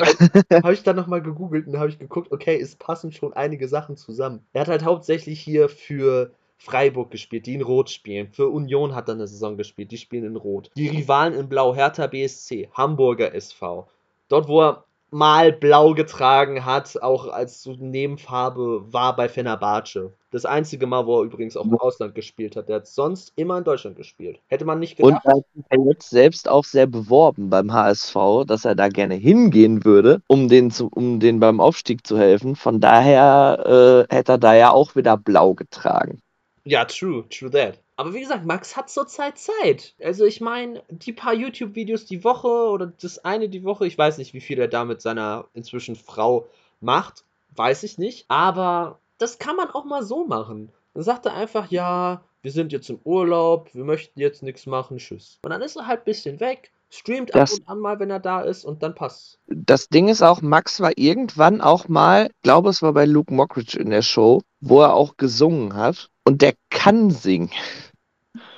[0.52, 3.98] habe ich dann nochmal gegoogelt und habe ich geguckt, okay, es passen schon einige Sachen
[3.98, 4.46] zusammen.
[4.54, 8.30] Er hat halt hauptsächlich hier für Freiburg gespielt, die in Rot spielen.
[8.32, 10.72] Für Union hat er eine Saison gespielt, die spielen in Rot.
[10.76, 13.88] Die Rivalen in Blau, Hertha BSC, Hamburger SV.
[14.30, 20.14] Dort, wo er mal blau getragen hat, auch als so Nebenfarbe, war bei Fenerbahce.
[20.36, 22.68] Das einzige Mal, wo er übrigens auch im Ausland gespielt hat.
[22.68, 24.42] Der hat sonst immer in Deutschland gespielt.
[24.48, 25.24] Hätte man nicht gedacht.
[25.24, 29.86] Und er hat jetzt selbst auch sehr beworben beim HSV, dass er da gerne hingehen
[29.86, 32.58] würde, um den, zu, um den beim Aufstieg zu helfen.
[32.58, 36.20] Von daher äh, hätte er da ja auch wieder blau getragen.
[36.66, 37.80] Ja, true, true that.
[37.96, 39.94] Aber wie gesagt, Max hat zurzeit Zeit.
[40.04, 44.18] Also ich meine, die paar YouTube-Videos die Woche oder das eine die Woche, ich weiß
[44.18, 46.50] nicht, wie viel er da mit seiner inzwischen Frau
[46.82, 47.24] macht,
[47.56, 48.26] weiß ich nicht.
[48.28, 50.72] Aber das kann man auch mal so machen.
[50.94, 54.98] Dann sagt er einfach, ja, wir sind jetzt im Urlaub, wir möchten jetzt nichts machen,
[54.98, 55.40] tschüss.
[55.44, 58.10] Und dann ist er halt ein bisschen weg, streamt das, ab und an mal, wenn
[58.10, 59.40] er da ist und dann passt.
[59.48, 63.80] Das Ding ist auch, Max war irgendwann auch mal, glaube es war bei Luke Mockridge
[63.80, 66.10] in der Show, wo er auch gesungen hat.
[66.24, 67.52] Und der kann singen.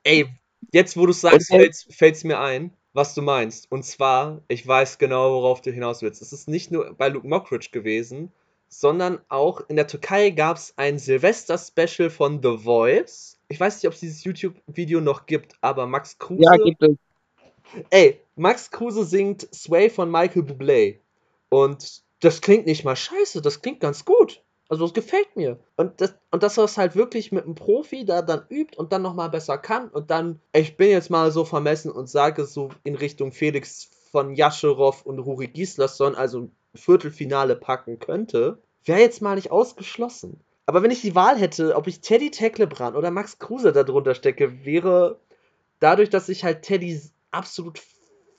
[0.03, 0.27] Ey,
[0.71, 1.47] jetzt wo du sagst,
[1.89, 3.71] fällt es mir ein, was du meinst.
[3.71, 6.21] Und zwar, ich weiß genau, worauf du hinaus willst.
[6.21, 8.31] Es ist nicht nur bei Luke Mockridge gewesen,
[8.69, 13.39] sondern auch in der Türkei gab es ein Silvester-Special von The Voice.
[13.49, 16.43] Ich weiß nicht, ob es dieses YouTube-Video noch gibt, aber Max Kruse.
[16.43, 16.95] Ja, gibt es.
[17.89, 20.99] Ey, Max Kruse singt Sway von Michael Bublé.
[21.49, 24.41] Und das klingt nicht mal scheiße, das klingt ganz gut.
[24.69, 25.59] Also das gefällt mir.
[25.77, 28.91] Und, das, und dass er es halt wirklich mit einem Profi da dann übt und
[28.91, 32.69] dann nochmal besser kann und dann, ich bin jetzt mal so vermessen und sage so
[32.83, 39.35] in Richtung Felix von Jascherow und Ruri Gislason, also Viertelfinale packen könnte, wäre jetzt mal
[39.35, 40.39] nicht ausgeschlossen.
[40.65, 44.15] Aber wenn ich die Wahl hätte, ob ich Teddy Tecklebrand oder Max Kruse da drunter
[44.15, 45.19] stecke, wäre
[45.79, 46.99] dadurch, dass ich halt Teddy
[47.31, 47.81] absolut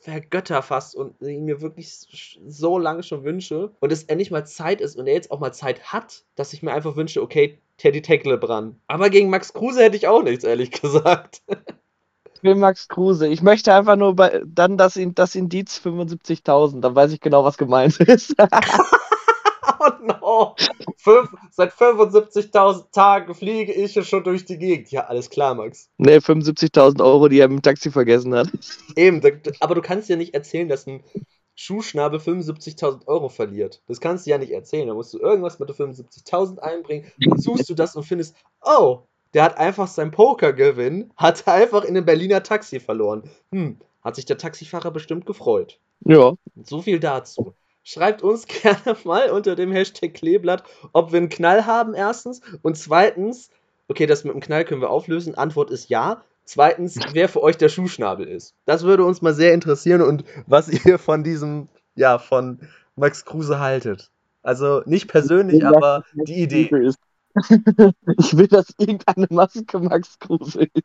[0.00, 4.80] vergötter fast und ihn mir wirklich so lange schon wünsche und es endlich mal Zeit
[4.80, 8.02] ist und er jetzt auch mal Zeit hat, dass ich mir einfach wünsche, okay, Teddy
[8.02, 8.76] Tecklebrand.
[8.86, 11.42] Aber gegen Max Kruse hätte ich auch nichts, ehrlich gesagt.
[12.38, 13.26] Ich will Max Kruse.
[13.26, 16.80] Ich möchte einfach nur bei, dann das, das Indiz 75.000.
[16.80, 18.36] Dann weiß ich genau, was gemeint ist.
[19.80, 20.54] oh no.
[20.96, 24.92] Fünf, seit 75.000 Tagen fliege ich schon durch die Gegend.
[24.92, 25.90] Ja, alles klar, Max.
[25.98, 28.48] Ne, 75.000 Euro, die er im Taxi vergessen hat.
[28.94, 29.20] Eben,
[29.58, 31.02] aber du kannst ja nicht erzählen, dass ein
[31.56, 33.82] Schuhschnabel 75.000 Euro verliert.
[33.88, 34.86] Das kannst du ja nicht erzählen.
[34.86, 37.10] Da musst du irgendwas mit der 75.000 einbringen.
[37.18, 41.96] Dann suchst du das und findest, oh, der hat einfach sein Pokergewinn, hat einfach in
[41.96, 43.30] einem Berliner Taxi verloren.
[43.52, 45.78] Hm, hat sich der Taxifahrer bestimmt gefreut.
[46.04, 46.34] Ja.
[46.62, 47.54] So viel dazu.
[47.84, 52.40] Schreibt uns gerne mal unter dem Hashtag Kleeblatt, ob wir einen Knall haben, erstens.
[52.62, 53.50] Und zweitens,
[53.88, 55.34] okay, das mit dem Knall können wir auflösen.
[55.34, 56.22] Antwort ist ja.
[56.44, 58.54] Zweitens, wer für euch der Schuhschnabel ist.
[58.64, 62.60] Das würde uns mal sehr interessieren und was ihr von diesem, ja, von
[62.96, 64.10] Max Kruse haltet.
[64.42, 66.70] Also nicht persönlich, aber die Idee.
[68.18, 70.84] Ich will, dass irgendeine Maske Max Kruse ist.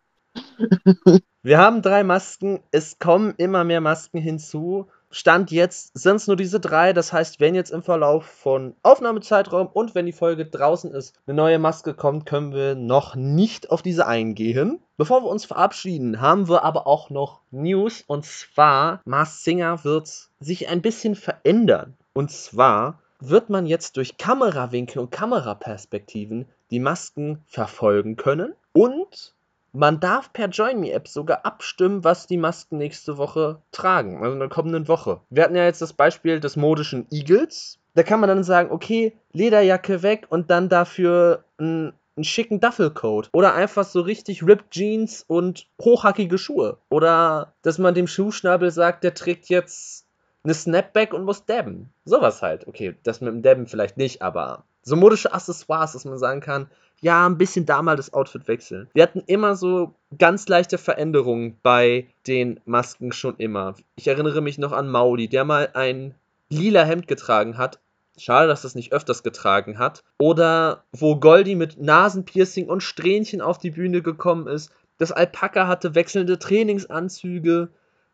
[1.43, 4.87] Wir haben drei Masken, es kommen immer mehr Masken hinzu.
[5.11, 6.91] Stand jetzt sind es nur diese drei.
[6.91, 11.35] Das heißt, wenn jetzt im Verlauf von Aufnahmezeitraum und wenn die Folge draußen ist, eine
[11.35, 14.79] neue Maske kommt, können wir noch nicht auf diese eingehen.
[14.97, 18.03] Bevor wir uns verabschieden, haben wir aber auch noch News.
[18.07, 21.95] Und zwar, Mars Singer wird sich ein bisschen verändern.
[22.13, 28.53] Und zwar wird man jetzt durch Kamerawinkel und Kameraperspektiven die Masken verfolgen können.
[28.73, 29.33] Und
[29.71, 34.33] man darf per Join Me App sogar abstimmen, was die Masken nächste Woche tragen, also
[34.33, 35.21] in der kommenden Woche.
[35.29, 37.79] Wir hatten ja jetzt das Beispiel des modischen Eagles.
[37.95, 43.29] Da kann man dann sagen, okay, Lederjacke weg und dann dafür ein einen schicken Duffelcoat
[43.33, 46.77] oder einfach so richtig ripped Jeans und hochhackige Schuhe.
[46.89, 50.02] Oder dass man dem Schuhschnabel sagt, der trägt jetzt
[50.43, 51.89] eine Snapback und muss dabben.
[52.05, 52.67] Sowas halt.
[52.67, 56.67] Okay, das mit dem Dabben vielleicht nicht, aber so modische Accessoires, dass man sagen kann,
[57.01, 58.89] ja, ein bisschen da mal das Outfit wechseln.
[58.93, 63.75] Wir hatten immer so ganz leichte Veränderungen bei den Masken schon immer.
[63.95, 66.15] Ich erinnere mich noch an Mauli, der mal ein
[66.49, 67.79] lila Hemd getragen hat.
[68.17, 70.03] Schade, dass das nicht öfters getragen hat.
[70.17, 74.71] Oder wo Goldie mit Nasenpiercing und Strähnchen auf die Bühne gekommen ist.
[74.97, 77.69] Das Alpaka hatte wechselnde Trainingsanzüge.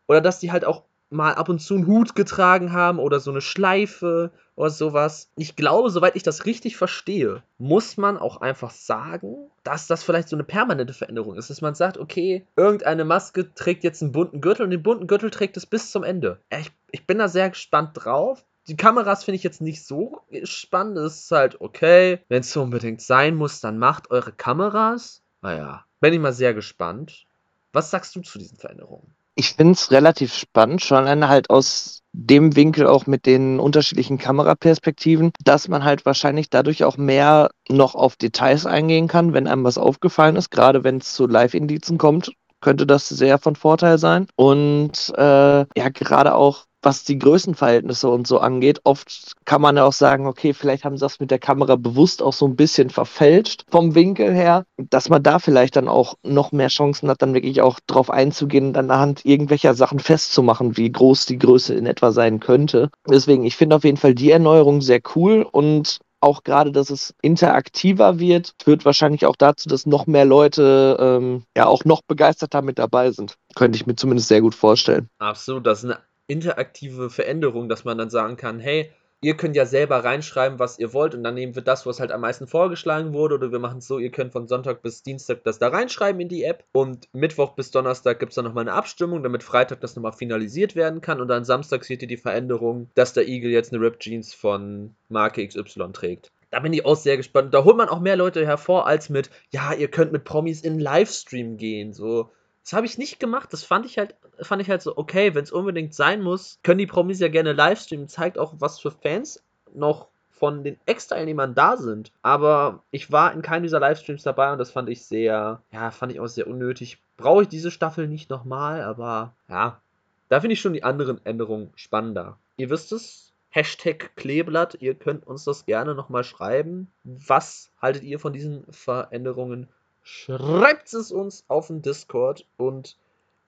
[0.08, 3.30] Oder dass die halt auch mal ab und zu einen Hut getragen haben oder so
[3.30, 5.30] eine Schleife oder sowas.
[5.36, 10.28] Ich glaube, soweit ich das richtig verstehe, muss man auch einfach sagen, dass das vielleicht
[10.28, 14.40] so eine permanente Veränderung ist, dass man sagt, okay, irgendeine Maske trägt jetzt einen bunten
[14.40, 16.38] Gürtel und den bunten Gürtel trägt es bis zum Ende.
[16.50, 18.44] Ich, ich bin da sehr gespannt drauf.
[18.68, 20.98] Die Kameras finde ich jetzt nicht so spannend.
[20.98, 22.20] Es ist halt okay.
[22.28, 25.22] Wenn es so unbedingt sein muss, dann macht eure Kameras.
[25.42, 27.24] Naja, bin ich mal sehr gespannt.
[27.72, 29.14] Was sagst du zu diesen Veränderungen?
[29.34, 34.18] Ich finde es relativ spannend, schon alleine halt aus dem Winkel auch mit den unterschiedlichen
[34.18, 39.64] Kameraperspektiven, dass man halt wahrscheinlich dadurch auch mehr noch auf Details eingehen kann, wenn einem
[39.64, 44.26] was aufgefallen ist, gerade wenn es zu Live-Indizen kommt könnte das sehr von Vorteil sein.
[44.36, 49.84] Und äh, ja, gerade auch was die Größenverhältnisse und so angeht, oft kann man ja
[49.84, 52.90] auch sagen, okay, vielleicht haben sie das mit der Kamera bewusst auch so ein bisschen
[52.90, 57.34] verfälscht vom Winkel her, dass man da vielleicht dann auch noch mehr Chancen hat, dann
[57.34, 62.12] wirklich auch drauf einzugehen und anhand irgendwelcher Sachen festzumachen, wie groß die Größe in etwa
[62.12, 62.90] sein könnte.
[63.08, 67.14] Deswegen, ich finde auf jeden Fall die Erneuerung sehr cool und auch gerade, dass es
[67.22, 72.62] interaktiver wird, führt wahrscheinlich auch dazu, dass noch mehr Leute ähm, ja auch noch begeisterter
[72.62, 73.36] mit dabei sind.
[73.54, 75.08] Könnte ich mir zumindest sehr gut vorstellen.
[75.18, 75.98] Absolut, das ist eine
[76.30, 78.90] interaktive Veränderung, dass man dann sagen kann, hey,
[79.22, 82.10] ihr könnt ja selber reinschreiben, was ihr wollt und dann nehmen wir das, was halt
[82.10, 85.44] am meisten vorgeschlagen wurde oder wir machen es so, ihr könnt von Sonntag bis Dienstag
[85.44, 88.72] das da reinschreiben in die App und Mittwoch bis Donnerstag gibt es dann nochmal eine
[88.72, 92.90] Abstimmung, damit Freitag das nochmal finalisiert werden kann und dann Samstag seht ihr die Veränderung,
[92.94, 96.32] dass der Eagle jetzt eine Rip Jeans von Marke XY trägt.
[96.50, 97.54] Da bin ich auch sehr gespannt.
[97.54, 100.80] Da holt man auch mehr Leute hervor als mit, ja, ihr könnt mit Promis in
[100.80, 101.92] Livestream gehen.
[101.92, 102.30] So,
[102.70, 103.52] das habe ich nicht gemacht.
[103.52, 106.78] Das fand ich halt, fand ich halt so, okay, wenn es unbedingt sein muss, können
[106.78, 108.06] die Promis ja gerne livestreamen.
[108.06, 109.42] Zeigt auch, was für Fans
[109.74, 112.12] noch von den Ex-Teilnehmern da sind.
[112.22, 116.12] Aber ich war in keinem dieser Livestreams dabei und das fand ich sehr, ja, fand
[116.12, 116.98] ich auch sehr unnötig.
[117.16, 119.80] Brauche ich diese Staffel nicht nochmal, aber ja,
[120.28, 122.38] da finde ich schon die anderen Änderungen spannender.
[122.56, 126.86] Ihr wisst es, Hashtag Kleeblatt, ihr könnt uns das gerne nochmal schreiben.
[127.02, 129.66] Was haltet ihr von diesen Veränderungen?
[130.02, 132.96] Schreibt es uns auf dem Discord und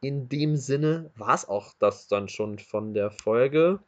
[0.01, 3.79] in dem Sinne war es auch das dann schon von der Folge.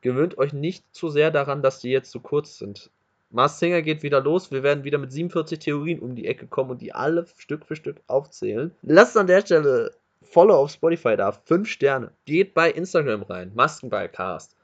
[0.00, 2.90] Gewöhnt euch nicht zu sehr daran, dass die jetzt zu kurz sind.
[3.30, 4.50] Mars Singer geht wieder los.
[4.52, 7.76] Wir werden wieder mit 47 Theorien um die Ecke kommen und die alle Stück für
[7.76, 8.72] Stück aufzählen.
[8.82, 9.90] Lasst an der Stelle
[10.22, 11.32] Follow auf Spotify da.
[11.32, 12.12] 5 Sterne.
[12.24, 13.52] Geht bei Instagram rein.
[13.54, 14.56] Maskenballcast.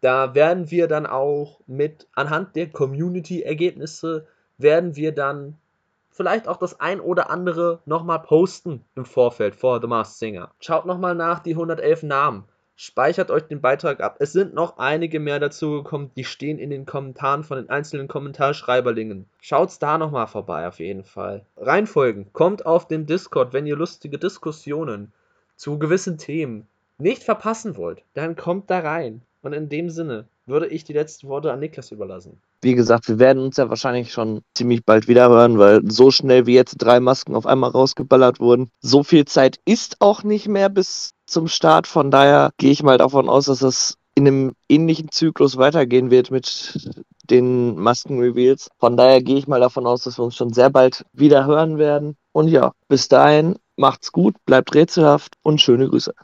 [0.00, 4.26] Da werden wir dann auch mit anhand der Community-Ergebnisse
[4.58, 5.58] werden wir dann
[6.16, 10.50] vielleicht auch das ein oder andere nochmal posten im Vorfeld vor The Masked Singer.
[10.60, 12.44] Schaut nochmal nach die 111 Namen.
[12.74, 14.16] Speichert euch den Beitrag ab.
[14.18, 19.26] Es sind noch einige mehr dazugekommen, die stehen in den Kommentaren von den einzelnen Kommentarschreiberlingen.
[19.40, 21.44] Schaut's da nochmal vorbei auf jeden Fall.
[21.56, 22.32] Reinfolgen.
[22.32, 25.12] Kommt auf den Discord, wenn ihr lustige Diskussionen
[25.56, 26.66] zu gewissen Themen
[26.98, 28.02] nicht verpassen wollt.
[28.14, 29.22] Dann kommt da rein.
[29.42, 33.18] Und in dem Sinne würde ich die letzten Worte an Niklas überlassen wie gesagt, wir
[33.18, 37.00] werden uns ja wahrscheinlich schon ziemlich bald wieder hören, weil so schnell wie jetzt drei
[37.00, 41.86] Masken auf einmal rausgeballert wurden, so viel Zeit ist auch nicht mehr bis zum Start.
[41.86, 46.30] Von daher gehe ich mal davon aus, dass es in einem ähnlichen Zyklus weitergehen wird
[46.30, 48.70] mit den Masken-Reveals.
[48.78, 51.76] Von daher gehe ich mal davon aus, dass wir uns schon sehr bald wieder hören
[51.76, 52.16] werden.
[52.32, 56.14] Und ja, bis dahin macht's gut, bleibt rätselhaft und schöne Grüße.